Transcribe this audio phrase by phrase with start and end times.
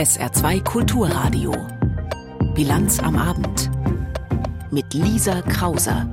[0.00, 1.52] SR2 Kulturradio.
[2.54, 3.70] Bilanz am Abend.
[4.70, 6.06] Mit Lisa Krauser.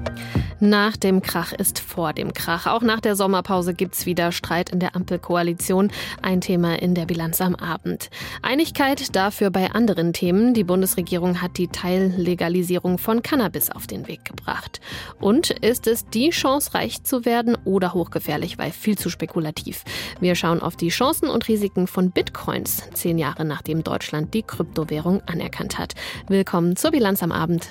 [0.60, 2.66] Nach dem Krach ist vor dem Krach.
[2.66, 5.92] Auch nach der Sommerpause gibt's wieder Streit in der Ampelkoalition.
[6.24, 8.10] Ein Thema in der Bilanz am Abend.
[8.42, 10.56] Einigkeit dafür bei anderen Themen.
[10.56, 14.82] Die Bundesregierung hat die Teillegalisierung von Cannabis auf den Weg gebracht.
[15.20, 19.84] Und ist es die Chance, reich zu werden oder hochgefährlich, weil viel zu spekulativ?
[20.20, 25.22] Wir schauen auf die Chancen und Risiken von Bitcoins, zehn Jahre nachdem Deutschland die Kryptowährung
[25.28, 25.94] anerkannt hat.
[26.28, 27.70] Willkommen zur Bilanz am Abend.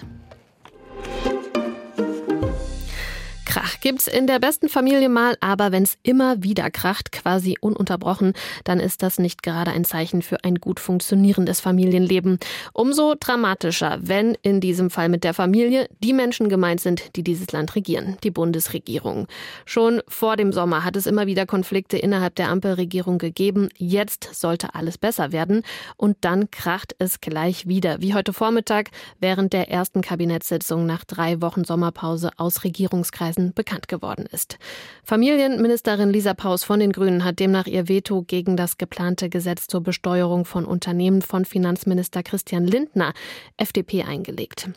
[3.56, 8.80] Krach gibt's in der besten Familie mal, aber wenn's immer wieder kracht, quasi ununterbrochen, dann
[8.80, 12.38] ist das nicht gerade ein Zeichen für ein gut funktionierendes Familienleben.
[12.74, 17.50] Umso dramatischer, wenn in diesem Fall mit der Familie die Menschen gemeint sind, die dieses
[17.50, 19.26] Land regieren, die Bundesregierung.
[19.64, 23.70] Schon vor dem Sommer hat es immer wieder Konflikte innerhalb der Ampelregierung gegeben.
[23.78, 25.62] Jetzt sollte alles besser werden
[25.96, 31.40] und dann kracht es gleich wieder, wie heute Vormittag während der ersten Kabinettssitzung nach drei
[31.40, 34.58] Wochen Sommerpause aus Regierungskreisen bekannt geworden ist.
[35.04, 39.82] Familienministerin Lisa Paus von den Grünen hat demnach ihr Veto gegen das geplante Gesetz zur
[39.82, 43.12] Besteuerung von Unternehmen von Finanzminister Christian Lindner,
[43.56, 44.70] FDP, eingelegt.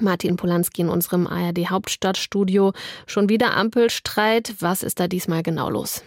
[0.00, 2.72] Martin Polanski in unserem ARD Hauptstadtstudio.
[3.06, 4.54] Schon wieder Ampelstreit.
[4.60, 6.02] Was ist da diesmal genau los?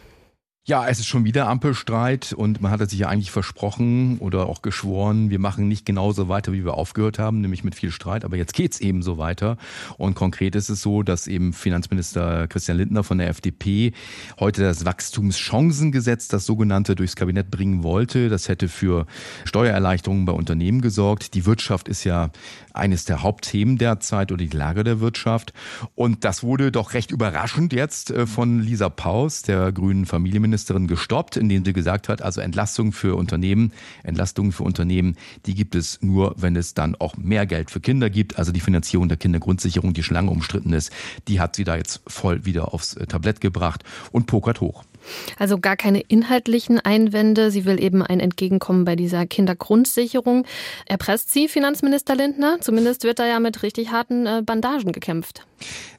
[0.67, 4.63] Ja, es ist schon wieder Ampelstreit und man hatte sich ja eigentlich versprochen oder auch
[4.63, 8.25] geschworen, wir machen nicht genauso weiter, wie wir aufgehört haben, nämlich mit viel Streit.
[8.25, 9.57] Aber jetzt geht's eben so weiter.
[9.99, 13.93] Und konkret ist es so, dass eben Finanzminister Christian Lindner von der FDP
[14.39, 18.29] heute das Wachstumschancengesetz, das sogenannte, durchs Kabinett bringen wollte.
[18.29, 19.05] Das hätte für
[19.43, 21.35] Steuererleichterungen bei Unternehmen gesorgt.
[21.35, 22.31] Die Wirtschaft ist ja
[22.77, 25.53] eines der Hauptthemen derzeit oder die Lage der Wirtschaft.
[25.95, 31.37] Und das wurde doch recht überraschend jetzt äh, von Lisa Paus, der grünen Familienministerin gestoppt,
[31.37, 33.71] indem sie gesagt hat, also Entlastung für Unternehmen,
[34.03, 38.09] Entlastungen für Unternehmen, die gibt es nur, wenn es dann auch mehr Geld für Kinder
[38.09, 38.37] gibt.
[38.37, 40.91] Also die Finanzierung der Kindergrundsicherung, die schon lange umstritten ist,
[41.27, 44.83] die hat sie da jetzt voll wieder aufs äh, Tablett gebracht und pokert hoch.
[45.37, 47.51] Also gar keine inhaltlichen Einwände.
[47.51, 50.45] Sie will eben ein Entgegenkommen bei dieser Kindergrundsicherung.
[50.85, 52.57] Erpresst sie Finanzminister Lindner?
[52.61, 55.45] Zumindest wird da ja mit richtig harten äh, Bandagen gekämpft.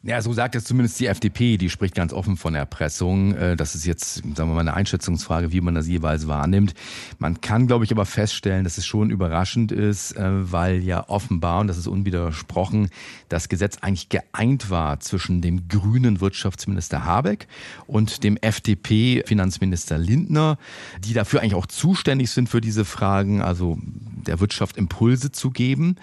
[0.02, 1.56] Ja, so sagt es zumindest die FDP.
[1.56, 3.34] Die spricht ganz offen von Erpressung.
[3.34, 6.74] Äh, das ist jetzt, sagen wir mal, eine Einschätzungsfrage, wie man das jeweils wahrnimmt.
[7.18, 11.60] Man kann, glaube ich, aber feststellen, dass es schon überraschend ist, äh, weil ja offenbar,
[11.60, 12.88] und das ist unwidersprochen,
[13.28, 17.48] das Gesetz eigentlich geeint war zwischen dem grünen Wirtschaftsminister Habeck
[17.86, 20.58] und dem FDP-Finanzminister Lindner,
[21.04, 25.96] die dafür eigentlich auch zuständig sind für diese Fragen, also der Wirtschaft Impulse zu geben.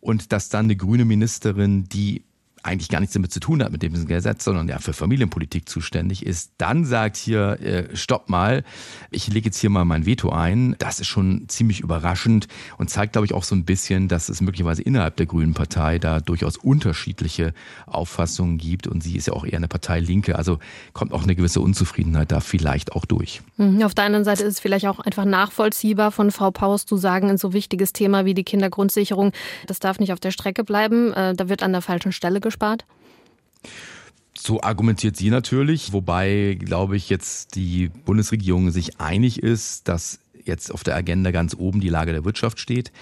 [0.00, 2.22] Und dass dann eine grüne Ministerin, die
[2.62, 6.24] eigentlich gar nichts damit zu tun hat mit dem Gesetz, sondern ja für Familienpolitik zuständig
[6.26, 8.64] ist, dann sagt hier, äh, stopp mal,
[9.10, 10.76] ich lege jetzt hier mal mein Veto ein.
[10.78, 14.40] Das ist schon ziemlich überraschend und zeigt, glaube ich, auch so ein bisschen, dass es
[14.40, 17.54] möglicherweise innerhalb der Grünen Partei da durchaus unterschiedliche
[17.86, 20.58] Auffassungen gibt und sie ist ja auch eher eine Partei Linke, also
[20.92, 23.42] kommt auch eine gewisse Unzufriedenheit da vielleicht auch durch.
[23.56, 23.82] Mhm.
[23.82, 27.30] Auf der anderen Seite ist es vielleicht auch einfach nachvollziehbar von Frau Paus zu sagen,
[27.30, 29.32] ein so wichtiges Thema wie die Kindergrundsicherung,
[29.66, 32.84] das darf nicht auf der Strecke bleiben, äh, da wird an der falschen Stelle gespart?
[34.36, 40.72] So argumentiert sie natürlich, wobei, glaube ich, jetzt die Bundesregierung sich einig ist, dass jetzt
[40.72, 42.92] auf der Agenda ganz oben die Lage der Wirtschaft steht.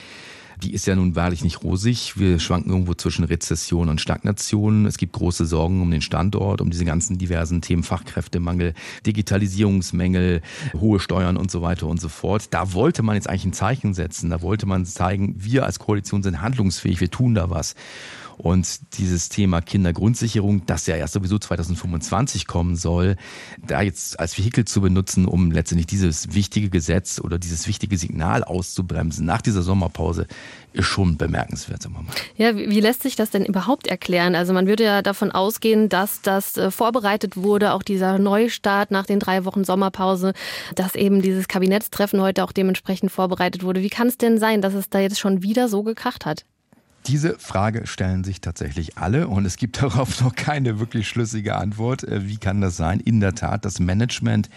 [0.62, 2.14] Die ist ja nun wahrlich nicht rosig.
[2.16, 4.86] Wir schwanken irgendwo zwischen Rezession und Stagnation.
[4.86, 8.74] Es gibt große Sorgen um den Standort, um diese ganzen diversen Themen, Fachkräftemangel,
[9.06, 10.42] Digitalisierungsmängel,
[10.74, 12.48] hohe Steuern und so weiter und so fort.
[12.50, 14.30] Da wollte man jetzt eigentlich ein Zeichen setzen.
[14.30, 17.76] Da wollte man zeigen, wir als Koalition sind handlungsfähig, wir tun da was.
[18.38, 23.16] Und dieses Thema Kindergrundsicherung, das ja erst sowieso 2025 kommen soll,
[23.66, 28.44] da jetzt als Vehikel zu benutzen, um letztendlich dieses wichtige Gesetz oder dieses wichtige Signal
[28.44, 30.26] auszubremsen nach dieser Sommerpause,
[30.72, 32.46] ist schon bemerkenswert, sagen wir.
[32.46, 34.36] Ja, wie lässt sich das denn überhaupt erklären?
[34.36, 39.06] Also man würde ja davon ausgehen, dass das äh, vorbereitet wurde, auch dieser Neustart nach
[39.06, 40.32] den drei Wochen Sommerpause,
[40.76, 43.82] dass eben dieses Kabinettstreffen heute auch dementsprechend vorbereitet wurde.
[43.82, 46.44] Wie kann es denn sein, dass es da jetzt schon wieder so gekracht hat?
[47.08, 52.04] Diese Frage stellen sich tatsächlich alle und es gibt darauf noch keine wirklich schlüssige Antwort.
[52.04, 53.00] Äh, wie kann das sein?
[53.00, 54.50] In der Tat, das Management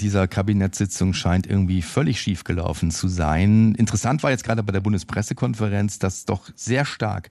[0.00, 3.76] dieser Kabinettssitzung scheint irgendwie völlig schief gelaufen zu sein.
[3.76, 7.30] Interessant war jetzt gerade bei der Bundespressekonferenz, dass doch sehr stark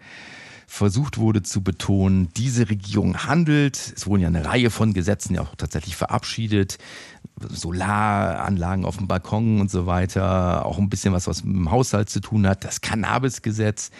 [0.71, 3.75] versucht wurde zu betonen, diese Regierung handelt.
[3.93, 6.77] Es wurden ja eine Reihe von Gesetzen ja auch tatsächlich verabschiedet.
[7.49, 10.65] Solaranlagen auf dem Balkon und so weiter.
[10.65, 12.63] Auch ein bisschen was, was mit dem Haushalt zu tun hat.
[12.63, 13.91] Das Cannabisgesetz.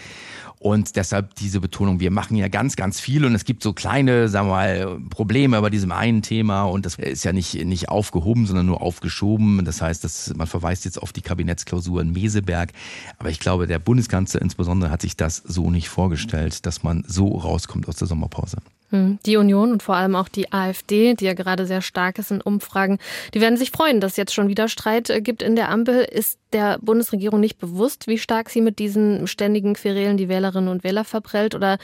[0.62, 4.30] Und deshalb diese Betonung, wir machen ja ganz, ganz viel und es gibt so kleine,
[4.30, 8.46] sagen wir mal, Probleme bei diesem einen Thema und das ist ja nicht, nicht aufgehoben,
[8.46, 9.66] sondern nur aufgeschoben.
[9.66, 12.74] Das heißt, dass man verweist jetzt auf die Kabinettsklausur in Meseberg.
[13.18, 17.30] Aber ich glaube, der Bundeskanzler insbesondere hat sich das so nicht vorgestellt, dass man so
[17.30, 18.58] rauskommt aus der Sommerpause.
[18.92, 22.30] Hm, die Union und vor allem auch die AfD, die ja gerade sehr stark ist
[22.30, 23.00] in Umfragen,
[23.34, 26.02] die werden sich freuen, dass es jetzt schon wieder Streit äh, gibt in der Ampel.
[26.02, 30.84] Ist der Bundesregierung nicht bewusst, wie stark sie mit diesen ständigen Querelen die Wählerinnen und
[30.84, 31.56] Wähler verprellt?
[31.56, 31.78] Oder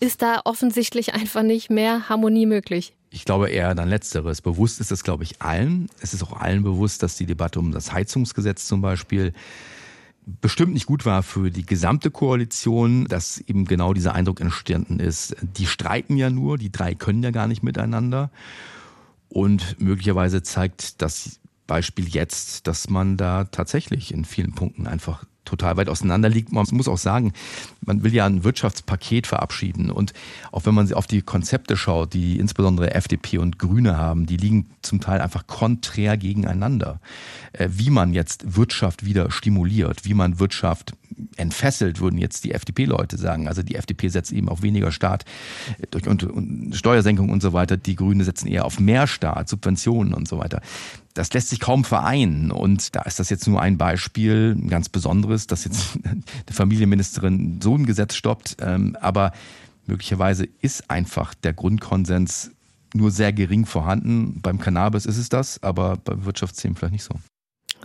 [0.00, 2.94] ist da offensichtlich einfach nicht mehr Harmonie möglich?
[3.10, 4.40] Ich glaube eher dann letzteres.
[4.40, 5.88] Bewusst ist es, glaube ich, allen.
[6.00, 9.34] Es ist auch allen bewusst, dass die Debatte um das Heizungsgesetz zum Beispiel
[10.26, 15.36] bestimmt nicht gut war für die gesamte Koalition, dass eben genau dieser Eindruck entstanden ist.
[15.42, 18.30] Die streiten ja nur, die drei können ja gar nicht miteinander.
[19.28, 25.76] Und möglicherweise zeigt das Beispiel jetzt, dass man da tatsächlich in vielen Punkten einfach total
[25.76, 26.52] weit auseinander liegt.
[26.52, 27.32] Man muss auch sagen,
[27.84, 29.90] man will ja ein Wirtschaftspaket verabschieden.
[29.90, 30.12] Und
[30.52, 34.70] auch wenn man auf die Konzepte schaut, die insbesondere FDP und Grüne haben, die liegen
[34.82, 37.00] zum Teil einfach konträr gegeneinander.
[37.52, 40.94] Äh, wie man jetzt Wirtschaft wieder stimuliert, wie man Wirtschaft
[41.36, 43.48] entfesselt, würden jetzt die FDP-Leute sagen.
[43.48, 45.24] Also die FDP setzt eben auf weniger Staat
[45.90, 47.76] durch und, und Steuersenkung und so weiter.
[47.76, 50.60] Die Grüne setzen eher auf mehr Staat, Subventionen und so weiter.
[51.14, 52.50] Das lässt sich kaum vereinen.
[52.50, 55.98] Und da ist das jetzt nur ein Beispiel, ein ganz besonderes, dass jetzt
[56.48, 58.56] die Familienministerin so ein Gesetz stoppt.
[58.60, 59.32] Ähm, aber
[59.86, 62.50] möglicherweise ist einfach der Grundkonsens
[62.94, 64.40] nur sehr gering vorhanden.
[64.40, 67.14] Beim Cannabis ist es das, aber beim Wirtschaftsthemen vielleicht nicht so.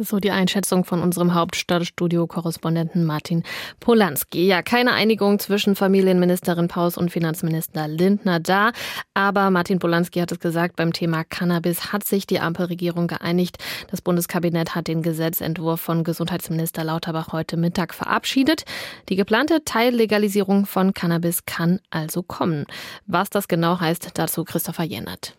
[0.02, 3.44] So die Einschätzung von unserem Hauptstadtstudio-Korrespondenten Martin
[3.82, 4.48] Polanski.
[4.48, 8.72] Ja, keine Einigung zwischen Familienministerin Paus und Finanzminister Lindner da.
[9.14, 13.58] Aber Martin Polanski hat es gesagt, beim Thema Cannabis hat sich die Ampelregierung geeinigt.
[13.92, 18.64] Das Bundeskabinett hat den Gesetzentwurf von Gesundheitsminister Lauterbach heute Mittag verabschiedet.
[19.10, 22.66] Die geplante Teillegalisierung von Cannabis kann also kommen.
[23.06, 25.36] Was das genau heißt, dazu Christopher Jennert.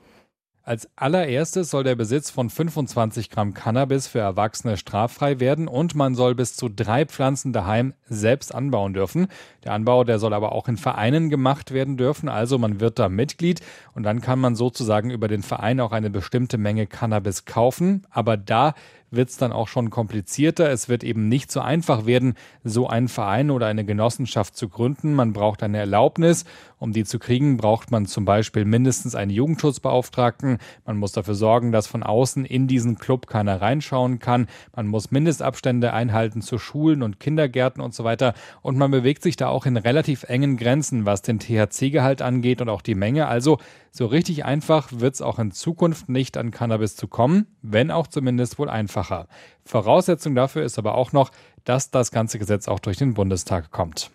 [0.71, 6.15] Als allererstes soll der Besitz von 25 Gramm Cannabis für Erwachsene straffrei werden und man
[6.15, 9.27] soll bis zu drei Pflanzen daheim selbst anbauen dürfen.
[9.65, 13.09] Der Anbau, der soll aber auch in Vereinen gemacht werden dürfen, also man wird da
[13.09, 13.63] Mitglied
[13.95, 18.07] und dann kann man sozusagen über den Verein auch eine bestimmte Menge Cannabis kaufen.
[18.09, 18.75] Aber da
[19.11, 20.71] wird es dann auch schon komplizierter.
[20.71, 22.35] Es wird eben nicht so einfach werden,
[22.65, 25.15] so einen Verein oder eine Genossenschaft zu gründen.
[25.15, 26.45] Man braucht eine Erlaubnis.
[26.79, 30.59] Um die zu kriegen, braucht man zum Beispiel mindestens einen Jugendschutzbeauftragten.
[30.87, 34.47] Man muss dafür sorgen, dass von außen in diesen Club keiner reinschauen kann.
[34.75, 38.33] Man muss Mindestabstände einhalten zu Schulen und Kindergärten und so weiter.
[38.63, 42.71] Und man bewegt sich da auch in relativ engen Grenzen, was den THC-Gehalt angeht und
[42.71, 43.29] auch die Menge.
[43.29, 43.59] Also
[43.91, 48.07] so richtig einfach wird es auch in Zukunft nicht an Cannabis zu kommen, wenn auch
[48.07, 49.27] zumindest wohl einfacher.
[49.65, 51.31] Voraussetzung dafür ist aber auch noch,
[51.65, 54.11] dass das ganze Gesetz auch durch den Bundestag kommt.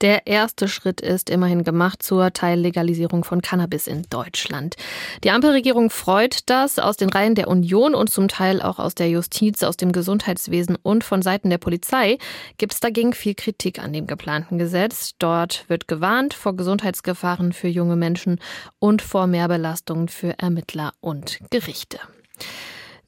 [0.00, 4.76] Der erste Schritt ist immerhin gemacht zur Teillegalisierung von Cannabis in Deutschland.
[5.22, 9.08] Die Ampelregierung freut das aus den Reihen der Union und zum Teil auch aus der
[9.08, 12.18] Justiz, aus dem Gesundheitswesen und von Seiten der Polizei
[12.58, 15.12] gibt es dagegen viel Kritik an dem geplanten Gesetz.
[15.18, 18.40] Dort wird gewarnt vor Gesundheitsgefahren für junge Menschen
[18.78, 21.98] und vor Mehrbelastungen für Ermittler und Gerichte.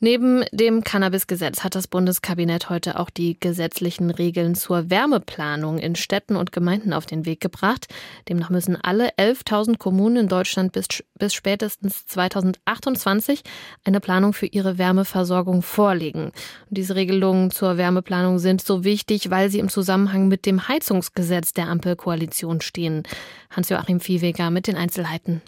[0.06, 6.36] Neben dem Cannabisgesetz hat das Bundeskabinett heute auch die gesetzlichen Regeln zur Wärmeplanung in Städten
[6.36, 7.88] und Gemeinden auf den Weg gebracht.
[8.28, 10.86] Demnach müssen alle 11.000 Kommunen in Deutschland bis,
[11.18, 13.42] bis spätestens 2028
[13.82, 16.26] eine Planung für ihre Wärmeversorgung vorlegen.
[16.26, 16.32] Und
[16.68, 21.66] diese Regelungen zur Wärmeplanung sind so wichtig, weil sie im Zusammenhang mit dem Heizungsgesetz der
[21.66, 23.02] Ampelkoalition stehen.
[23.50, 25.42] Hans-Joachim Viehweger mit den Einzelheiten.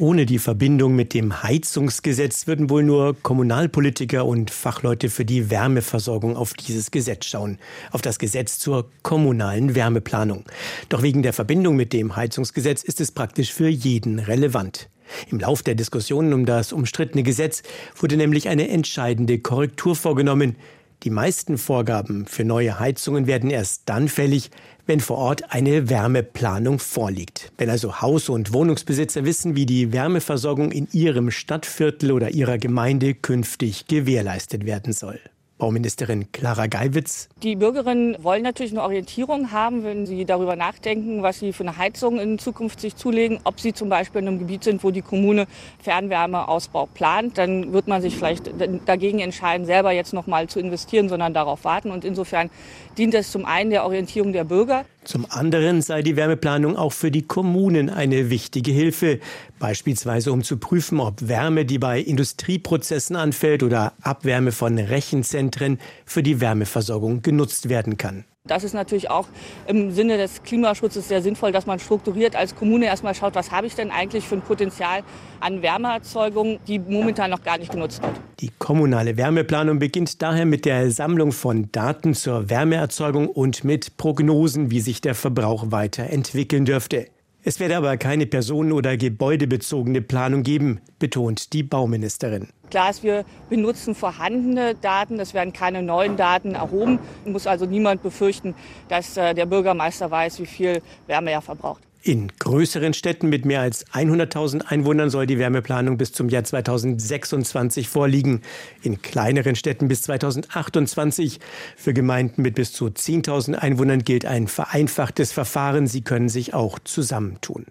[0.00, 6.36] Ohne die Verbindung mit dem Heizungsgesetz würden wohl nur Kommunalpolitiker und Fachleute für die Wärmeversorgung
[6.36, 7.58] auf dieses Gesetz schauen,
[7.90, 10.44] auf das Gesetz zur kommunalen Wärmeplanung.
[10.88, 14.88] Doch wegen der Verbindung mit dem Heizungsgesetz ist es praktisch für jeden relevant.
[15.32, 17.64] Im Lauf der Diskussionen um das umstrittene Gesetz
[17.96, 20.54] wurde nämlich eine entscheidende Korrektur vorgenommen.
[21.02, 24.50] Die meisten Vorgaben für neue Heizungen werden erst dann fällig,
[24.88, 27.52] wenn vor Ort eine Wärmeplanung vorliegt.
[27.58, 33.14] Wenn also Haus- und Wohnungsbesitzer wissen, wie die Wärmeversorgung in ihrem Stadtviertel oder ihrer Gemeinde
[33.14, 35.20] künftig gewährleistet werden soll.
[35.58, 37.28] Bauministerin Clara Geiwitz.
[37.42, 41.76] Die Bürgerinnen wollen natürlich eine Orientierung haben, wenn sie darüber nachdenken, was sie für eine
[41.76, 43.40] Heizung in Zukunft sich zulegen.
[43.44, 45.46] Ob sie zum Beispiel in einem Gebiet sind, wo die Kommune
[45.82, 48.50] Fernwärmeausbau plant, dann wird man sich vielleicht
[48.86, 51.90] dagegen entscheiden, selber jetzt noch mal zu investieren, sondern darauf warten.
[51.90, 52.50] Und insofern
[52.96, 54.84] dient es zum einen der Orientierung der Bürger.
[55.08, 59.20] Zum anderen sei die Wärmeplanung auch für die Kommunen eine wichtige Hilfe,
[59.58, 66.22] beispielsweise um zu prüfen, ob Wärme, die bei Industrieprozessen anfällt oder Abwärme von Rechenzentren für
[66.22, 68.26] die Wärmeversorgung genutzt werden kann.
[68.48, 69.28] Das ist natürlich auch
[69.66, 73.66] im Sinne des Klimaschutzes sehr sinnvoll, dass man strukturiert als Kommune erstmal schaut, was habe
[73.66, 75.02] ich denn eigentlich für ein Potenzial
[75.40, 78.14] an Wärmeerzeugung, die momentan noch gar nicht genutzt wird.
[78.40, 84.70] Die kommunale Wärmeplanung beginnt daher mit der Sammlung von Daten zur Wärmeerzeugung und mit Prognosen,
[84.70, 87.06] wie sich der Verbrauch weiterentwickeln dürfte.
[87.44, 92.48] Es werde aber keine personen- oder gebäudebezogene Planung geben, betont die Bauministerin.
[92.68, 96.98] Klar ist, wir benutzen vorhandene Daten, es werden keine neuen Daten erhoben.
[97.24, 98.54] Muss also niemand befürchten,
[98.88, 101.87] dass äh, der Bürgermeister weiß, wie viel Wärme er verbraucht.
[102.02, 107.88] In größeren Städten mit mehr als 100.000 Einwohnern soll die Wärmeplanung bis zum Jahr 2026
[107.88, 108.42] vorliegen.
[108.82, 111.40] In kleineren Städten bis 2028.
[111.76, 115.88] Für Gemeinden mit bis zu 10.000 Einwohnern gilt ein vereinfachtes Verfahren.
[115.88, 117.66] Sie können sich auch zusammentun.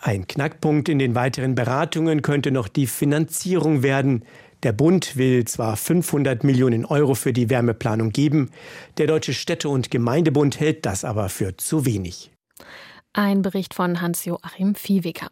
[0.00, 4.24] Ein Knackpunkt in den weiteren Beratungen könnte noch die Finanzierung werden.
[4.62, 8.50] Der Bund will zwar 500 Millionen Euro für die Wärmeplanung geben,
[8.96, 12.30] der Deutsche Städte- und Gemeindebund hält das aber für zu wenig.
[13.18, 15.28] Ein Bericht von Hans-Joachim Viehweger.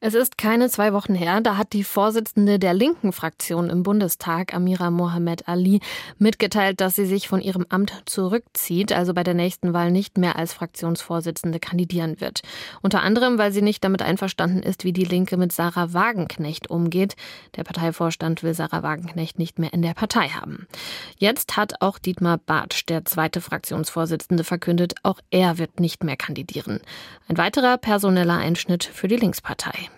[0.00, 4.54] Es ist keine zwei Wochen her, da hat die Vorsitzende der linken Fraktion im Bundestag,
[4.54, 5.80] Amira Mohamed Ali,
[6.18, 10.36] mitgeteilt, dass sie sich von ihrem Amt zurückzieht, also bei der nächsten Wahl nicht mehr
[10.36, 12.42] als Fraktionsvorsitzende kandidieren wird.
[12.80, 17.16] Unter anderem, weil sie nicht damit einverstanden ist, wie die Linke mit Sarah Wagenknecht umgeht.
[17.56, 20.68] Der Parteivorstand will Sarah Wagenknecht nicht mehr in der Partei haben.
[21.16, 26.80] Jetzt hat auch Dietmar Bartsch, der zweite Fraktionsvorsitzende, verkündet, auch er wird nicht mehr kandidieren.
[27.26, 29.47] Ein weiterer personeller Einschnitt für die Linkspartei.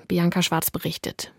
[0.09, 1.33] Bianca Schwarz berichtet.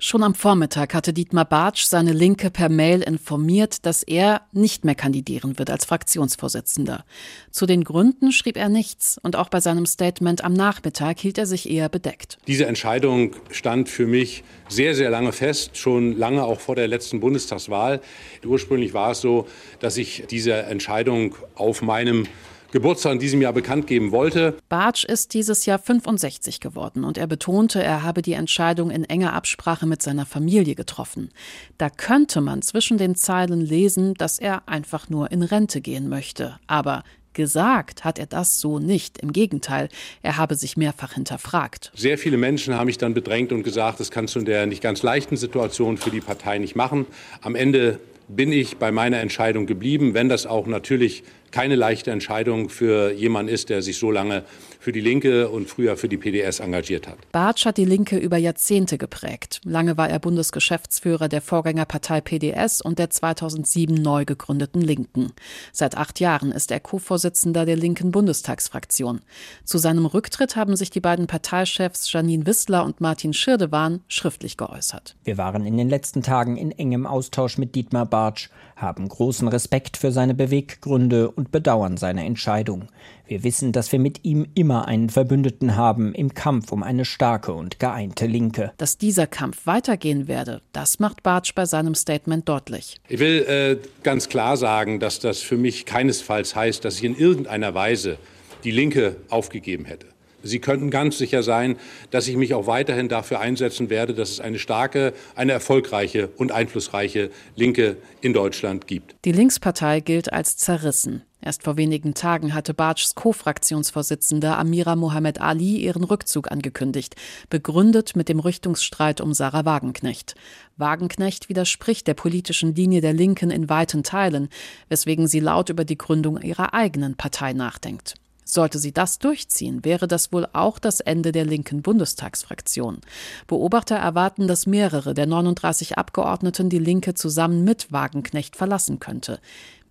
[0.00, 4.94] Schon am Vormittag hatte Dietmar Bartsch seine Linke per Mail informiert, dass er nicht mehr
[4.94, 7.04] kandidieren wird als Fraktionsvorsitzender.
[7.50, 11.46] Zu den Gründen schrieb er nichts und auch bei seinem Statement am Nachmittag hielt er
[11.46, 12.38] sich eher bedeckt.
[12.46, 17.18] Diese Entscheidung stand für mich sehr, sehr lange fest, schon lange auch vor der letzten
[17.18, 18.00] Bundestagswahl.
[18.46, 19.48] Ursprünglich war es so,
[19.80, 22.28] dass ich diese Entscheidung auf meinem
[22.70, 24.58] Geburtstag in diesem Jahr bekannt geben wollte.
[24.68, 29.32] Bartsch ist dieses Jahr 65 geworden und er betonte, er habe die Entscheidung in enger
[29.32, 31.30] Absprache mit seiner Familie getroffen.
[31.78, 36.58] Da könnte man zwischen den Zeilen lesen, dass er einfach nur in Rente gehen möchte.
[36.66, 39.18] Aber Gesagt hat er das so nicht.
[39.18, 39.90] Im Gegenteil,
[40.22, 41.92] er habe sich mehrfach hinterfragt.
[41.94, 44.82] Sehr viele Menschen haben mich dann bedrängt und gesagt, das kannst du in der nicht
[44.82, 47.06] ganz leichten Situation für die Partei nicht machen.
[47.40, 51.22] Am Ende bin ich bei meiner Entscheidung geblieben, wenn das auch natürlich
[51.52, 54.44] keine leichte Entscheidung für jemanden ist, der sich so lange
[54.80, 57.18] für die Linke und früher für die PDS engagiert hat.
[57.32, 59.60] Bartsch hat die Linke über Jahrzehnte geprägt.
[59.64, 65.32] Lange war er Bundesgeschäftsführer der Vorgängerpartei PDS und der 2007 neu gegründeten Linken.
[65.72, 69.20] Seit acht Jahren ist er Co-Vorsitzender der linken Bundestagsfraktion.
[69.64, 75.16] Zu seinem Rücktritt haben sich die beiden Parteichefs Janine Wissler und Martin Schirdewan schriftlich geäußert.
[75.24, 79.96] Wir waren in den letzten Tagen in engem Austausch mit Dietmar Bartsch, haben großen Respekt
[79.96, 82.88] für seine Beweggründe und bedauern seine Entscheidung.
[83.26, 87.52] Wir wissen, dass wir mit ihm immer einen Verbündeten haben im Kampf um eine starke
[87.52, 88.72] und geeinte Linke.
[88.76, 92.96] Dass dieser Kampf weitergehen werde, das macht Bartsch bei seinem Statement deutlich.
[93.08, 97.16] Ich will äh, ganz klar sagen, dass das für mich keinesfalls heißt, dass ich in
[97.16, 98.18] irgendeiner Weise
[98.64, 100.06] die Linke aufgegeben hätte.
[100.42, 101.76] Sie könnten ganz sicher sein,
[102.10, 106.52] dass ich mich auch weiterhin dafür einsetzen werde, dass es eine starke, eine erfolgreiche und
[106.52, 109.16] einflussreiche Linke in Deutschland gibt.
[109.24, 111.22] Die Linkspartei gilt als zerrissen.
[111.40, 117.14] Erst vor wenigen Tagen hatte Bartschs Co-Fraktionsvorsitzende Amira Mohamed Ali ihren Rückzug angekündigt,
[117.48, 120.34] begründet mit dem Richtungsstreit um Sarah Wagenknecht.
[120.76, 124.48] Wagenknecht widerspricht der politischen Linie der Linken in weiten Teilen,
[124.88, 128.14] weswegen sie laut über die Gründung ihrer eigenen Partei nachdenkt.
[128.50, 133.02] Sollte sie das durchziehen, wäre das wohl auch das Ende der linken Bundestagsfraktion.
[133.46, 139.38] Beobachter erwarten, dass mehrere der 39 Abgeordneten die Linke zusammen mit Wagenknecht verlassen könnte.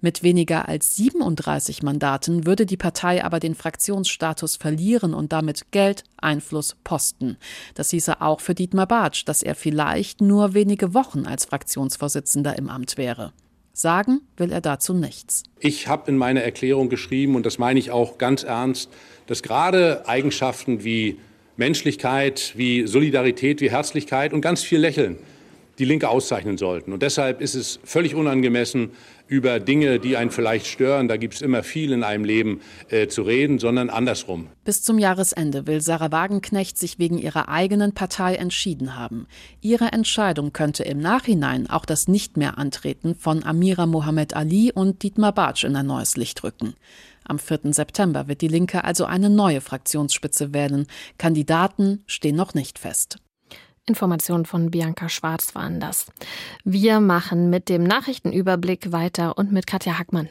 [0.02, 6.04] Mit weniger als 37 Mandaten würde die Partei aber den Fraktionsstatus verlieren und damit Geld,
[6.18, 7.38] Einfluss, Posten.
[7.76, 12.70] Das hieße auch für Dietmar Bartsch, dass er vielleicht nur wenige Wochen als Fraktionsvorsitzender im
[12.70, 13.34] Amt wäre.
[13.80, 15.44] Sagen will er dazu nichts.
[15.60, 18.90] Ich habe in meiner Erklärung geschrieben, und das meine ich auch ganz ernst,
[19.28, 21.20] dass gerade Eigenschaften wie
[21.58, 25.20] Menschlichkeit, wie Solidarität, wie Herzlichkeit und ganz viel Lächeln
[25.78, 26.92] die Linke auszeichnen sollten.
[26.92, 28.94] Und deshalb ist es völlig unangemessen,
[29.28, 33.08] über Dinge, die einen vielleicht stören, da gibt es immer viel in einem Leben äh,
[33.08, 34.48] zu reden, sondern andersrum.
[34.64, 39.28] Bis zum Jahresende will Sarah Wagenknecht sich wegen ihrer eigenen Partei entschieden haben.
[39.62, 45.04] Ihre Entscheidung könnte im Nachhinein auch das Nicht mehr Antreten von Amira Mohamed Ali und
[45.04, 46.74] Dietmar Bartsch in ein neues Licht rücken.
[47.26, 47.74] Am 4.
[47.74, 50.88] September wird die Linke also eine neue Fraktionsspitze wählen.
[51.18, 53.18] Kandidaten stehen noch nicht fest.
[53.88, 56.08] Informationen von Bianca Schwarz waren das.
[56.64, 60.30] Wir machen mit dem Nachrichtenüberblick weiter und mit Katja Hackmann.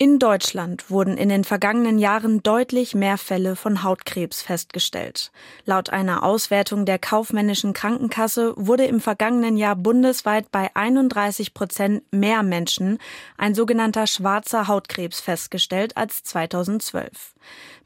[0.00, 5.32] In Deutschland wurden in den vergangenen Jahren deutlich mehr Fälle von Hautkrebs festgestellt.
[5.64, 12.44] Laut einer Auswertung der kaufmännischen Krankenkasse wurde im vergangenen Jahr bundesweit bei 31 Prozent mehr
[12.44, 12.98] Menschen
[13.38, 17.34] ein sogenannter schwarzer Hautkrebs festgestellt als 2012.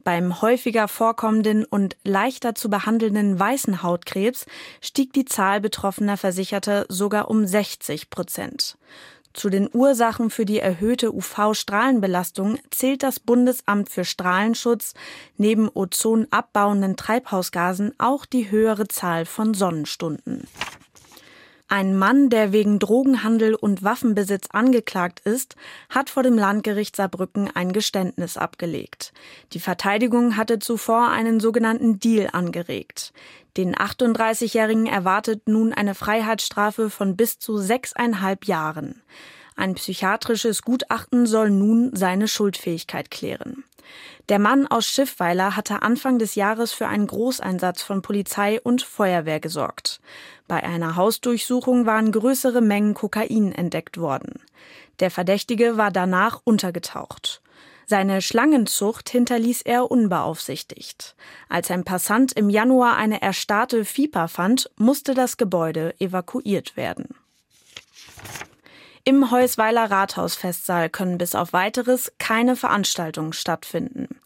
[0.04, 4.44] Beim häufiger vorkommenden und leichter zu behandelnden weißen Hautkrebs
[4.82, 8.76] stieg die Zahl betroffener Versicherter sogar um 60 Prozent.
[9.34, 14.94] Zu den Ursachen für die erhöhte UV-Strahlenbelastung zählt das Bundesamt für Strahlenschutz
[15.36, 20.46] neben ozonabbauenden Treibhausgasen auch die höhere Zahl von Sonnenstunden.
[21.72, 25.56] Ein Mann, der wegen Drogenhandel und Waffenbesitz angeklagt ist,
[25.88, 29.14] hat vor dem Landgericht Saarbrücken ein Geständnis abgelegt.
[29.54, 33.14] Die Verteidigung hatte zuvor einen sogenannten Deal angeregt.
[33.56, 39.00] Den 38-Jährigen erwartet nun eine Freiheitsstrafe von bis zu sechseinhalb Jahren.
[39.56, 43.64] Ein psychiatrisches Gutachten soll nun seine Schuldfähigkeit klären.
[44.28, 49.40] Der Mann aus Schiffweiler hatte Anfang des Jahres für einen Großeinsatz von Polizei und Feuerwehr
[49.40, 50.00] gesorgt.
[50.52, 54.34] Bei einer Hausdurchsuchung waren größere Mengen Kokain entdeckt worden.
[55.00, 57.40] Der Verdächtige war danach untergetaucht.
[57.86, 61.16] Seine Schlangenzucht hinterließ er unbeaufsichtigt.
[61.48, 67.14] Als ein Passant im Januar eine erstarrte Viper fand, musste das Gebäude evakuiert werden.
[69.04, 74.20] Im Heusweiler Rathausfestsaal können bis auf weiteres keine Veranstaltungen stattfinden.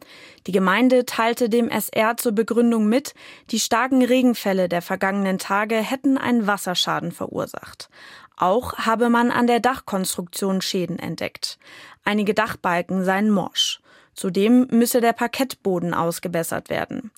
[0.46, 3.14] Die Gemeinde teilte dem SR zur Begründung mit,
[3.50, 7.88] die starken Regenfälle der vergangenen Tage hätten einen Wasserschaden verursacht.
[8.36, 11.58] Auch habe man an der Dachkonstruktion Schäden entdeckt.
[12.04, 13.80] Einige Dachbalken seien morsch.
[14.16, 17.10] Zudem müsse der Parkettboden ausgebessert werden.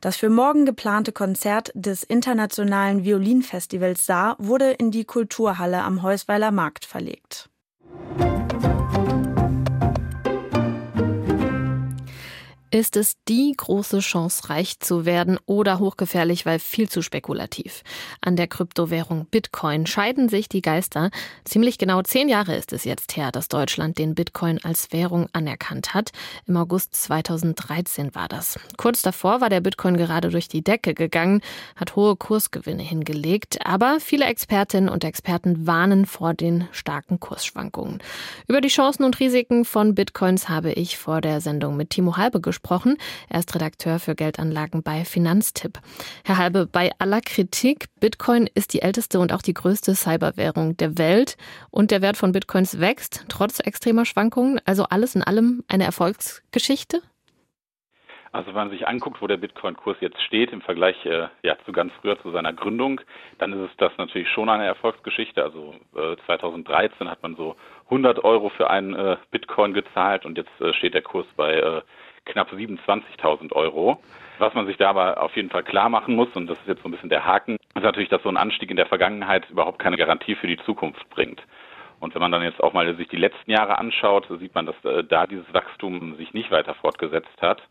[0.00, 6.52] Das für morgen geplante Konzert des Internationalen Violinfestivals Saar wurde in die Kulturhalle am Heusweiler
[6.52, 7.50] Markt verlegt.
[12.74, 17.84] Ist es die große Chance, reich zu werden oder hochgefährlich, weil viel zu spekulativ?
[18.20, 21.12] An der Kryptowährung Bitcoin scheiden sich die Geister.
[21.44, 25.94] Ziemlich genau zehn Jahre ist es jetzt her, dass Deutschland den Bitcoin als Währung anerkannt
[25.94, 26.10] hat.
[26.46, 28.58] Im August 2013 war das.
[28.76, 31.42] Kurz davor war der Bitcoin gerade durch die Decke gegangen,
[31.76, 38.02] hat hohe Kursgewinne hingelegt, aber viele Expertinnen und Experten warnen vor den starken Kursschwankungen.
[38.48, 42.40] Über die Chancen und Risiken von Bitcoins habe ich vor der Sendung mit Timo Halbe
[42.40, 42.96] gesprochen gesprochen.
[43.28, 45.78] Er ist Redakteur für Geldanlagen bei Finanztipp.
[46.24, 50.96] Herr Halbe, bei aller Kritik, Bitcoin ist die älteste und auch die größte Cyberwährung der
[50.98, 51.36] Welt
[51.70, 54.60] und der Wert von Bitcoins wächst trotz extremer Schwankungen.
[54.64, 57.02] Also alles in allem eine Erfolgsgeschichte?
[58.32, 61.70] Also wenn man sich anguckt, wo der Bitcoin-Kurs jetzt steht im Vergleich äh, ja, zu
[61.70, 63.00] ganz früher zu seiner Gründung,
[63.38, 65.40] dann ist es das natürlich schon eine Erfolgsgeschichte.
[65.40, 70.60] Also äh, 2013 hat man so 100 Euro für einen äh, Bitcoin gezahlt und jetzt
[70.60, 71.82] äh, steht der Kurs bei äh,
[72.24, 74.00] knapp 27.000 Euro.
[74.38, 76.82] Was man sich da aber auf jeden Fall klar machen muss, und das ist jetzt
[76.82, 79.78] so ein bisschen der Haken, ist natürlich, dass so ein Anstieg in der Vergangenheit überhaupt
[79.78, 81.40] keine Garantie für die Zukunft bringt.
[82.00, 84.84] Und wenn man dann jetzt auch mal sich die letzten Jahre anschaut, sieht man, dass
[84.84, 87.62] äh, da dieses Wachstum sich nicht weiter fortgesetzt hat.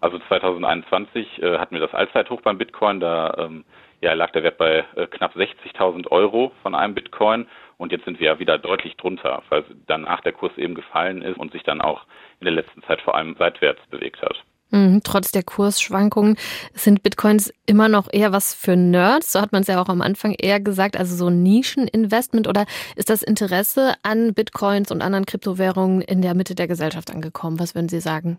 [0.00, 3.64] Also 2021 äh, hatten wir das Allzeithoch beim Bitcoin, da ähm,
[4.00, 7.46] ja, lag der Wert bei äh, knapp 60.000 Euro von einem Bitcoin
[7.78, 11.38] und jetzt sind wir ja wieder deutlich drunter, weil danach der Kurs eben gefallen ist
[11.38, 12.04] und sich dann auch
[12.40, 14.42] in der letzten Zeit vor allem seitwärts bewegt hat.
[14.70, 16.36] Mhm, trotz der Kursschwankungen
[16.72, 19.32] sind Bitcoins immer noch eher was für Nerds.
[19.32, 22.48] So hat man es ja auch am Anfang eher gesagt, also so ein Nischeninvestment.
[22.48, 27.60] Oder ist das Interesse an Bitcoins und anderen Kryptowährungen in der Mitte der Gesellschaft angekommen?
[27.60, 28.38] Was würden Sie sagen?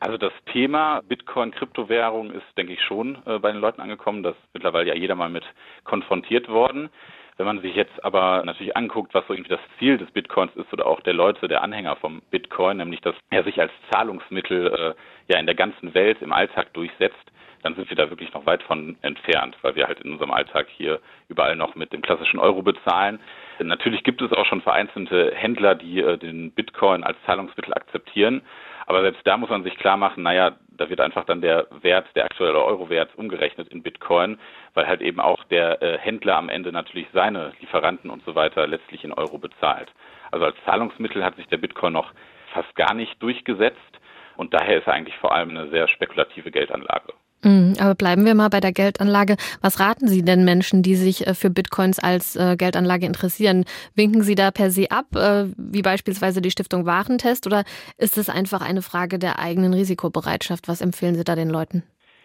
[0.00, 4.24] Also das Thema Bitcoin, Kryptowährung ist, denke ich, schon äh, bei den Leuten angekommen.
[4.24, 5.44] Das ist mittlerweile ja jeder mal mit
[5.84, 6.90] konfrontiert worden.
[7.36, 10.72] Wenn man sich jetzt aber natürlich anguckt, was so irgendwie das Ziel des Bitcoins ist
[10.72, 15.32] oder auch der Leute, der Anhänger vom Bitcoin, nämlich dass er sich als Zahlungsmittel äh,
[15.32, 18.62] ja in der ganzen Welt im Alltag durchsetzt, dann sind wir da wirklich noch weit
[18.62, 22.62] von entfernt, weil wir halt in unserem Alltag hier überall noch mit dem klassischen Euro
[22.62, 23.20] bezahlen.
[23.60, 28.42] Natürlich gibt es auch schon vereinzelte Händler, die äh, den Bitcoin als Zahlungsmittel akzeptieren.
[28.86, 32.06] Aber selbst da muss man sich klar machen, naja, da wird einfach dann der Wert,
[32.14, 34.38] der aktuelle Euro-Wert umgerechnet in Bitcoin,
[34.74, 38.66] weil halt eben auch der äh, Händler am Ende natürlich seine Lieferanten und so weiter
[38.66, 39.92] letztlich in Euro bezahlt.
[40.30, 42.12] Also als Zahlungsmittel hat sich der Bitcoin noch
[42.52, 43.78] fast gar nicht durchgesetzt
[44.36, 47.12] und daher ist er eigentlich vor allem eine sehr spekulative Geldanlage.
[47.44, 49.36] Mhm, aber bleiben wir mal bei der Geldanlage.
[49.60, 53.64] Was raten Sie denn Menschen, die sich äh, für Bitcoins als äh, Geldanlage interessieren?
[53.94, 57.64] Winken Sie da per se ab, äh, wie beispielsweise die Stiftung Warentest, oder
[57.98, 60.68] ist es einfach eine Frage der eigenen Risikobereitschaft?
[60.68, 61.82] Was empfehlen Sie da den Leuten?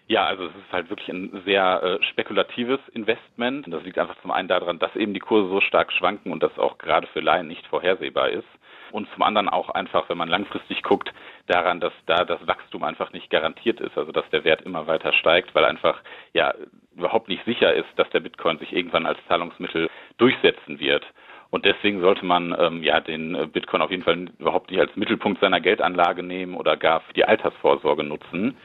[0.09, 3.65] Ja, also es ist halt wirklich ein sehr äh, spekulatives Investment.
[3.67, 6.57] Das liegt einfach zum einen daran, dass eben die Kurse so stark schwanken und das
[6.57, 8.47] auch gerade für Laien nicht vorhersehbar ist.
[8.91, 11.11] Und zum anderen auch einfach, wenn man langfristig guckt,
[11.47, 15.11] daran, dass da das Wachstum einfach nicht garantiert ist, also dass der Wert immer weiter
[15.11, 15.99] steigt, weil einfach
[16.33, 16.53] ja
[16.95, 21.05] überhaupt nicht sicher ist, dass der Bitcoin sich irgendwann als Zahlungsmittel durchsetzen wird.
[21.49, 24.95] Und deswegen sollte man ähm, ja den äh, Bitcoin auf jeden Fall überhaupt nicht als
[24.95, 28.55] Mittelpunkt seiner Geldanlage nehmen oder gar für die Altersvorsorge nutzen.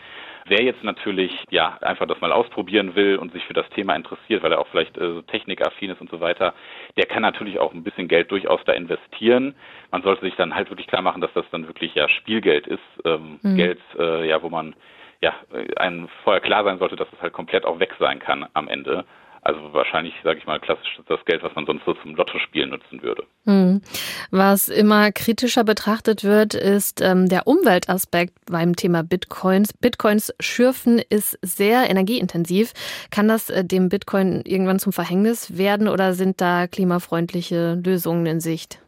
[0.46, 4.42] Wer jetzt natürlich ja einfach das mal ausprobieren will und sich für das Thema interessiert,
[4.42, 6.54] weil er auch vielleicht äh, technikaffin ist und so weiter,
[6.96, 9.54] der kann natürlich auch ein bisschen Geld durchaus da investieren.
[9.90, 12.80] Man sollte sich dann halt wirklich klar machen, dass das dann wirklich ja Spielgeld ist,
[13.04, 13.56] ähm, mhm.
[13.56, 14.74] Geld, äh, ja, wo man
[15.20, 15.34] ja
[15.76, 19.04] einem vorher klar sein sollte, dass es halt komplett auch weg sein kann am Ende.
[19.44, 23.02] Also wahrscheinlich, sage ich mal, klassisch das Geld, was man sonst so zum Lottospielen nutzen
[23.02, 23.24] würde.
[23.44, 23.82] Mhm.
[24.30, 29.72] Was immer kritischer betrachtet wird, ist ähm, der Umweltaspekt beim Thema Bitcoins.
[29.72, 32.72] Bitcoins schürfen ist sehr energieintensiv.
[33.10, 38.40] Kann das äh, dem Bitcoin irgendwann zum Verhängnis werden oder sind da klimafreundliche Lösungen in
[38.40, 38.78] Sicht?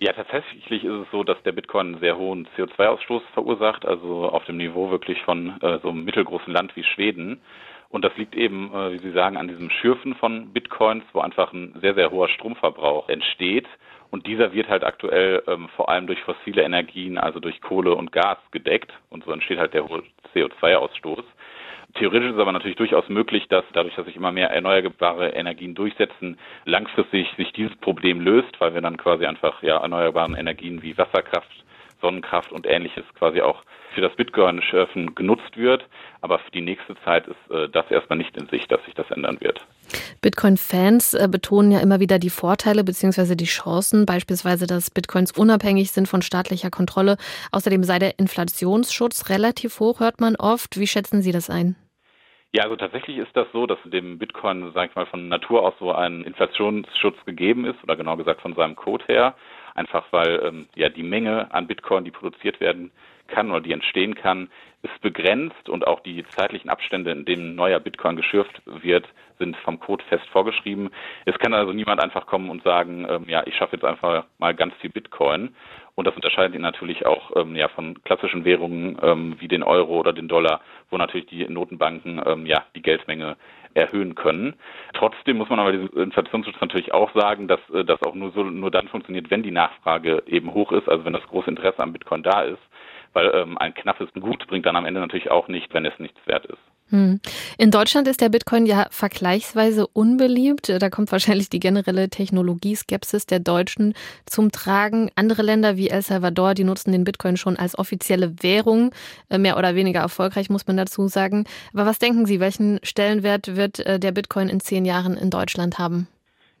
[0.00, 4.44] Ja, tatsächlich ist es so, dass der Bitcoin einen sehr hohen CO2-Ausstoß verursacht, also auf
[4.44, 7.40] dem Niveau wirklich von äh, so einem mittelgroßen Land wie Schweden.
[7.88, 11.52] Und das liegt eben, äh, wie Sie sagen, an diesem Schürfen von Bitcoins, wo einfach
[11.52, 13.66] ein sehr, sehr hoher Stromverbrauch entsteht.
[14.10, 18.12] Und dieser wird halt aktuell ähm, vor allem durch fossile Energien, also durch Kohle und
[18.12, 18.92] Gas gedeckt.
[19.10, 20.02] Und so entsteht halt der hohe
[20.34, 21.24] CO2-Ausstoß.
[21.94, 25.74] Theoretisch ist es aber natürlich durchaus möglich, dass dadurch, dass sich immer mehr erneuerbare Energien
[25.74, 30.98] durchsetzen, langfristig sich dieses Problem löst, weil wir dann quasi einfach ja erneuerbaren Energien wie
[30.98, 31.50] Wasserkraft,
[32.00, 33.62] Sonnenkraft und ähnliches quasi auch
[33.94, 35.84] für das Bitcoin-Schürfen genutzt wird.
[36.20, 39.10] Aber für die nächste Zeit ist äh, das erstmal nicht in Sicht, dass sich das
[39.10, 39.66] ändern wird.
[40.20, 43.36] Bitcoin-Fans äh, betonen ja immer wieder die Vorteile bzw.
[43.36, 47.16] die Chancen, beispielsweise, dass Bitcoins unabhängig sind von staatlicher Kontrolle.
[47.52, 50.78] Außerdem sei der Inflationsschutz relativ hoch, hört man oft.
[50.78, 51.76] Wie schätzen Sie das ein?
[52.52, 55.74] Ja, also tatsächlich ist das so, dass dem Bitcoin, sag ich mal, von Natur aus
[55.78, 59.34] so ein Inflationsschutz gegeben ist, oder genau gesagt von seinem Code her.
[59.76, 62.90] Einfach weil ähm, ja die Menge an Bitcoin, die produziert werden
[63.28, 64.48] kann oder die entstehen kann,
[64.82, 69.06] ist begrenzt und auch die zeitlichen Abstände, in denen neuer Bitcoin geschürft wird,
[69.38, 70.90] sind vom Code fest vorgeschrieben.
[71.24, 74.54] Es kann also niemand einfach kommen und sagen, ähm, ja, ich schaffe jetzt einfach mal
[74.54, 75.54] ganz viel Bitcoin.
[75.94, 79.98] Und das unterscheidet ihn natürlich auch ähm, ja, von klassischen Währungen ähm, wie den Euro
[79.98, 80.60] oder den Dollar,
[80.90, 83.36] wo natürlich die Notenbanken ähm, ja, die Geldmenge
[83.72, 84.54] erhöhen können.
[84.94, 88.42] Trotzdem muss man aber diesen Inflationsschutz natürlich auch sagen, dass äh, das auch nur so
[88.42, 91.92] nur dann funktioniert, wenn die Nachfrage eben hoch ist, also wenn das große Interesse am
[91.92, 92.62] Bitcoin da ist
[93.16, 96.18] weil ähm, ein knappes Gut bringt dann am Ende natürlich auch nicht, wenn es nichts
[96.26, 96.58] wert ist.
[96.90, 97.18] Hm.
[97.56, 100.68] In Deutschland ist der Bitcoin ja vergleichsweise unbeliebt.
[100.68, 103.94] Da kommt wahrscheinlich die generelle Technologieskepsis der Deutschen
[104.26, 105.10] zum Tragen.
[105.16, 108.92] Andere Länder wie El Salvador, die nutzen den Bitcoin schon als offizielle Währung.
[109.30, 111.44] Äh, mehr oder weniger erfolgreich, muss man dazu sagen.
[111.72, 115.78] Aber was denken Sie, welchen Stellenwert wird äh, der Bitcoin in zehn Jahren in Deutschland
[115.78, 116.06] haben?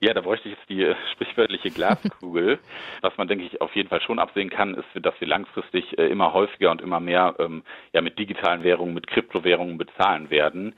[0.06, 2.60] Ja, da bräuchte ich jetzt die äh, sprichwörtliche Glaskugel.
[3.00, 6.06] Was man, denke ich, auf jeden Fall schon absehen kann, ist, dass wir langfristig äh,
[6.06, 10.76] immer häufiger und immer mehr ähm, ja, mit digitalen Währungen, mit Kryptowährungen bezahlen werden.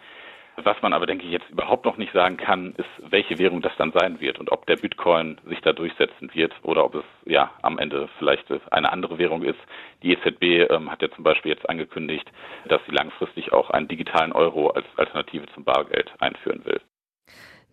[0.56, 3.76] Was man aber, denke ich, jetzt überhaupt noch nicht sagen kann, ist, welche Währung das
[3.76, 7.52] dann sein wird und ob der Bitcoin sich da durchsetzen wird oder ob es ja
[7.60, 9.60] am Ende vielleicht eine andere Währung ist.
[10.02, 12.26] Die EZB ähm, hat ja zum Beispiel jetzt angekündigt,
[12.66, 16.80] dass sie langfristig auch einen digitalen Euro als Alternative zum Bargeld einführen will.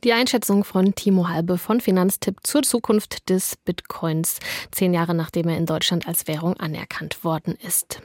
[0.04, 4.40] Die Einschätzung von Timo Halbe von Finanztipp zur Zukunft des Bitcoins,
[4.72, 8.02] zehn Jahre nachdem er in Deutschland als Währung anerkannt worden ist.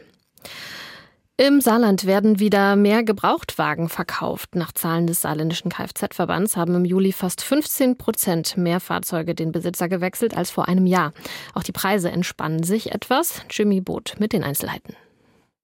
[1.37, 4.57] Im Saarland werden wieder mehr Gebrauchtwagen verkauft.
[4.57, 9.89] Nach Zahlen des saarländischen Kfz-Verbands haben im Juli fast 15 Prozent mehr Fahrzeuge den Besitzer
[9.89, 11.15] gewechselt als vor einem Jahr.
[11.55, 13.41] Auch die Preise entspannen sich etwas.
[13.51, 14.95] Jimmy Boot mit den Einzelheiten.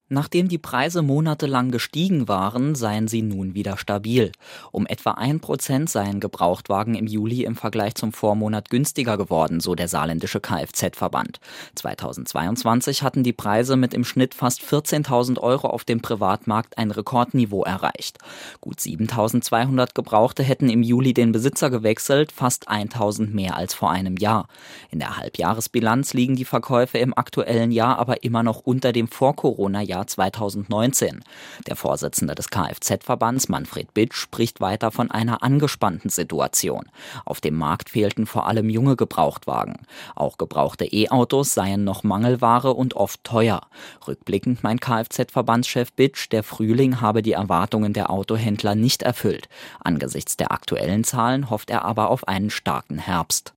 [0.09, 4.31] Nachdem die Preise monatelang gestiegen waren, seien sie nun wieder stabil.
[4.71, 9.75] Um etwa ein Prozent seien Gebrauchtwagen im Juli im Vergleich zum Vormonat günstiger geworden, so
[9.75, 11.41] der saarländische Kfz-Verband.
[11.75, 17.65] 2022 hatten die Preise mit im Schnitt fast 14.000 Euro auf dem Privatmarkt ein Rekordniveau
[17.65, 18.19] erreicht.
[18.61, 24.17] Gut 7.200 Gebrauchte hätten im Juli den Besitzer gewechselt, fast 1.000 mehr als vor einem
[24.19, 24.47] Jahr.
[24.89, 29.96] In der Halbjahresbilanz liegen die Verkäufe im aktuellen Jahr aber immer noch unter dem Vor-Corona-Jahr
[29.97, 31.25] Jahr 2019.
[31.67, 36.85] Der Vorsitzende des Kfz-Verbands Manfred Bitsch spricht weiter von einer angespannten Situation.
[37.25, 39.87] Auf dem Markt fehlten vor allem junge Gebrauchtwagen.
[40.15, 43.63] Auch gebrauchte E-Autos seien noch Mangelware und oft teuer.
[44.07, 49.49] Rückblickend meint Kfz-Verbandschef Bitsch, der Frühling habe die Erwartungen der Autohändler nicht erfüllt.
[49.83, 53.55] Angesichts der aktuellen Zahlen hofft er aber auf einen starken Herbst.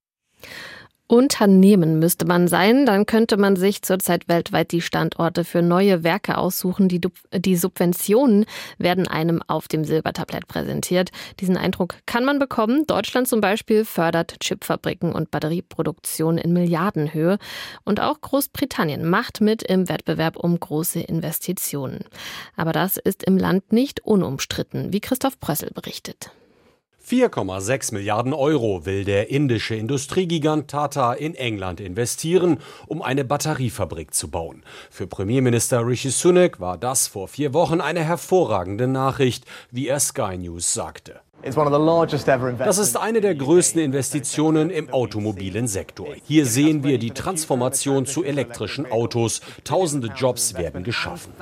[1.10, 6.38] Unternehmen müsste man sein, dann könnte man sich zurzeit weltweit die Standorte für neue Werke
[6.38, 6.88] aussuchen.
[6.88, 7.00] Die,
[7.34, 8.46] die, Subventionen
[8.78, 11.10] werden einem auf dem Silbertablett präsentiert.
[11.40, 12.86] Diesen Eindruck kann man bekommen.
[12.86, 17.38] Deutschland zum Beispiel fördert Chipfabriken und Batterieproduktion in Milliardenhöhe.
[17.82, 22.04] Und auch Großbritannien macht mit im Wettbewerb um große Investitionen.
[22.54, 26.30] Aber das ist im Land nicht unumstritten, wie Christoph Prössel berichtet.
[27.10, 34.30] 4,6 Milliarden Euro will der indische Industriegigant Tata in England investieren, um eine Batteriefabrik zu
[34.30, 34.62] bauen.
[34.90, 40.38] Für Premierminister Rishi Sunak war das vor vier Wochen eine hervorragende Nachricht, wie er Sky
[40.38, 41.20] News sagte.
[42.58, 46.14] Das ist eine der größten Investitionen im automobilen Sektor.
[46.28, 49.40] Hier sehen wir die Transformation zu elektrischen Autos.
[49.64, 51.32] Tausende Jobs werden geschaffen.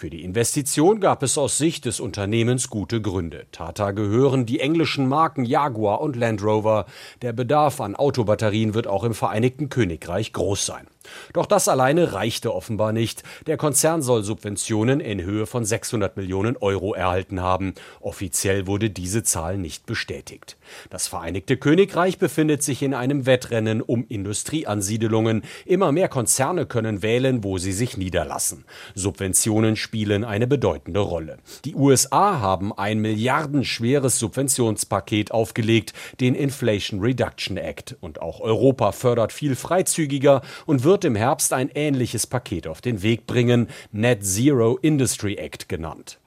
[0.00, 3.46] Für die Investition gab es aus Sicht des Unternehmens gute Gründe.
[3.50, 6.86] Tata gehören die englischen Marken Jaguar und Land Rover.
[7.20, 10.86] Der Bedarf an Autobatterien wird auch im Vereinigten Königreich groß sein.
[11.32, 13.22] Doch das alleine reichte offenbar nicht.
[13.46, 17.74] Der Konzern soll Subventionen in Höhe von 600 Millionen Euro erhalten haben.
[18.00, 20.56] Offiziell wurde diese Zahl nicht bestätigt.
[20.90, 25.42] Das Vereinigte Königreich befindet sich in einem Wettrennen um Industrieansiedelungen.
[25.64, 28.64] Immer mehr Konzerne können wählen, wo sie sich niederlassen.
[28.94, 31.38] Subventionen spielen eine bedeutende Rolle.
[31.64, 37.96] Die USA haben ein milliardenschweres Subventionspaket aufgelegt, den Inflation Reduction Act.
[38.02, 43.02] Und auch Europa fördert viel freizügiger und wird im Herbst ein ähnliches Paket auf den
[43.02, 46.18] Weg bringen, Net Zero Industry Act genannt.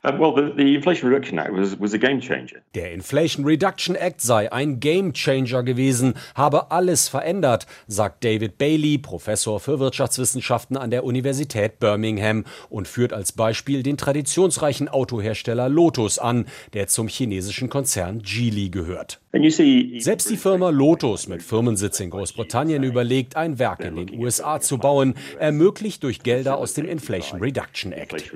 [2.74, 8.98] Der Inflation Reduction Act sei ein Game Changer gewesen, habe alles verändert, sagt David Bailey,
[8.98, 16.18] Professor für Wirtschaftswissenschaften an der Universität Birmingham und führt als Beispiel den traditionsreichen Autohersteller Lotus
[16.18, 19.22] an, der zum chinesischen Konzern Geely gehört.
[19.34, 24.78] Selbst die Firma Lotus mit Firmensitz in Großbritannien überlegt, ein Werk in den USA zu
[24.78, 28.30] bauen, ermöglicht durch Gelder aus dem Inflation Reduction Act.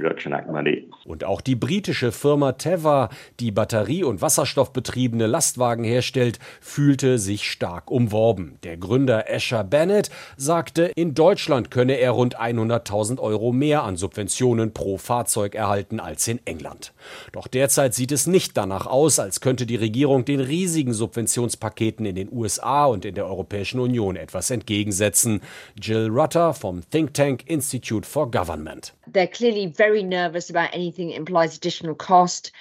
[1.04, 3.10] Und auch die britische Firma Teva,
[3.42, 8.58] die Batterie- und Wasserstoffbetriebene Lastwagen herstellt, fühlte sich stark umworben.
[8.64, 14.74] Der Gründer Asher Bennett sagte, in Deutschland könne er rund 100.000 Euro mehr an Subventionen
[14.74, 16.94] pro Fahrzeug erhalten als in England.
[17.34, 22.16] Doch derzeit sieht es nicht danach aus, als könnte die Regierung den riesigen Subventionspaketen in
[22.16, 25.42] den USA und in der Europäischen Union etwas entgegensetzen.
[25.82, 28.94] Jill Rutter vom Think Tank Institute for Government.
[29.12, 32.52] They're clearly very nervous about anything that implies additional cost.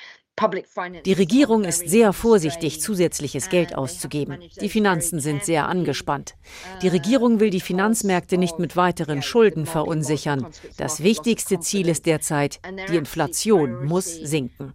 [1.06, 4.38] Die Regierung ist sehr vorsichtig, zusätzliches Geld auszugeben.
[4.60, 6.34] Die Finanzen sind sehr angespannt.
[6.82, 10.48] Die Regierung will die Finanzmärkte nicht mit weiteren Schulden verunsichern.
[10.76, 14.74] Das wichtigste Ziel ist derzeit, die Inflation muss sinken.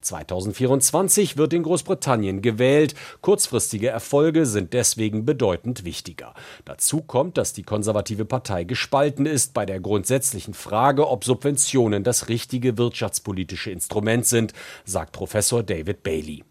[0.00, 2.94] 2024 also wird in Großbritannien gewählt.
[3.22, 6.34] Kurzfristige Erfolge sind deswegen bedeutend wichtiger.
[6.66, 12.02] Dazu kommt, dass die konservative Partei gespalten ist bei der grundsätzlichen Frage, ob Subventionen Sanktionen
[12.02, 14.52] das richtige wirtschaftspolitische Instrument sind,
[14.84, 16.42] sagt Professor David Bailey.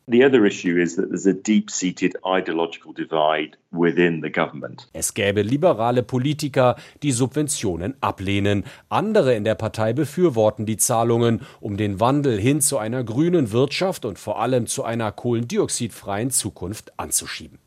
[4.93, 8.63] Es gäbe liberale Politiker, die Subventionen ablehnen.
[8.89, 14.06] Andere in der Partei befürworten die Zahlungen, um den Wandel hin zu einer grünen Wirtschaft
[14.06, 17.60] und vor allem zu einer kohlendioxidfreien Zukunft anzuschieben.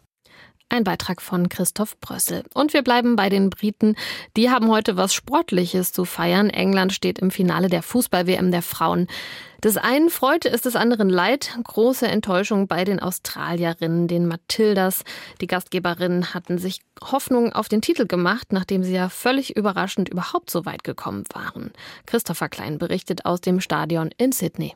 [0.70, 2.44] Ein Beitrag von Christoph Brössel.
[2.52, 3.96] Und wir bleiben bei den Briten.
[4.36, 6.50] Die haben heute was Sportliches zu feiern.
[6.50, 9.06] England steht im Finale der Fußball-WM der Frauen.
[9.64, 11.58] Des einen Freude ist des anderen Leid.
[11.64, 15.04] Große Enttäuschung bei den Australierinnen, den Matildas.
[15.40, 20.50] Die Gastgeberinnen hatten sich Hoffnung auf den Titel gemacht, nachdem sie ja völlig überraschend überhaupt
[20.50, 21.72] so weit gekommen waren.
[22.04, 24.74] Christopher Klein berichtet aus dem Stadion in Sydney.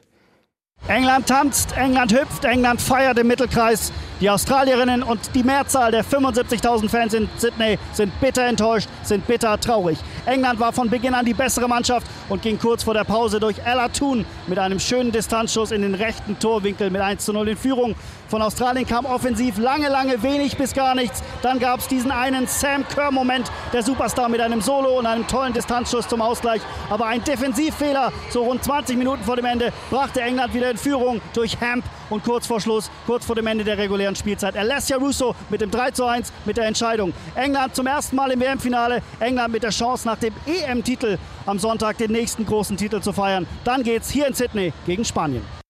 [0.88, 3.92] England tanzt, England hüpft, England feiert im Mittelkreis.
[4.20, 9.58] Die Australierinnen und die Mehrzahl der 75.000 Fans in Sydney sind bitter enttäuscht, sind bitter
[9.60, 9.98] traurig.
[10.26, 13.58] England war von Beginn an die bessere Mannschaft und ging kurz vor der Pause durch
[13.64, 17.56] Ella Toon mit einem schönen Distanzschuss in den rechten Torwinkel mit 1 zu 0 in
[17.56, 17.94] Führung.
[18.32, 21.22] Von Australien kam offensiv lange, lange wenig bis gar nichts.
[21.42, 25.52] Dann gab es diesen einen Sam Kerr-Moment, der Superstar mit einem Solo und einem tollen
[25.52, 26.62] Distanzschuss zum Ausgleich.
[26.88, 31.20] Aber ein Defensivfehler, so rund 20 Minuten vor dem Ende, brachte England wieder in Führung
[31.34, 35.34] durch Hamp und kurz vor Schluss, kurz vor dem Ende der regulären Spielzeit, Alessia Russo
[35.50, 37.12] mit dem 3 zu 1 mit der Entscheidung.
[37.34, 41.98] England zum ersten Mal im WM-Finale, England mit der Chance nach dem EM-Titel am Sonntag
[41.98, 43.46] den nächsten großen Titel zu feiern.
[43.64, 45.62] Dann geht's hier in Sydney gegen Spanien.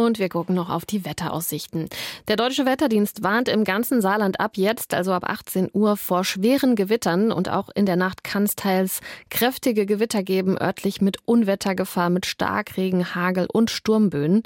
[0.00, 1.90] Und wir gucken noch auf die Wetteraussichten.
[2.26, 6.74] Der Deutsche Wetterdienst warnt im ganzen Saarland ab jetzt, also ab 18 Uhr, vor schweren
[6.74, 12.08] Gewittern und auch in der Nacht kann es teils kräftige Gewitter geben, örtlich mit Unwettergefahr,
[12.08, 14.42] mit Starkregen, Hagel und Sturmböen.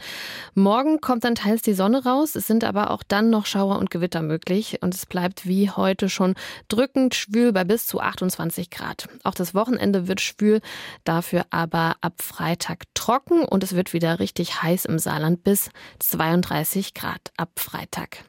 [0.54, 3.92] Morgen kommt dann teils die Sonne raus, es sind aber auch dann noch Schauer und
[3.92, 6.34] Gewitter möglich und es bleibt wie heute schon
[6.66, 9.08] drückend schwül bei bis zu 28 Grad.
[9.22, 10.60] Auch das Wochenende wird schwül,
[11.04, 16.94] dafür aber ab Freitag trocken und es wird wieder richtig heiß im Saarland bis 32
[16.94, 18.24] Grad ab Freitag.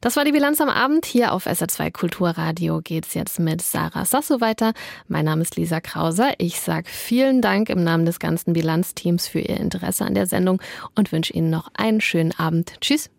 [0.00, 1.06] Das war die Bilanz am Abend.
[1.06, 4.72] Hier auf SR2 Kulturradio geht es jetzt mit Sarah Sasso weiter.
[5.08, 6.34] Mein Name ist Lisa Krauser.
[6.38, 10.60] Ich sage vielen Dank im Namen des ganzen Bilanzteams für Ihr Interesse an der Sendung
[10.94, 12.74] und wünsche Ihnen noch einen schönen Abend.
[12.80, 13.10] Tschüss.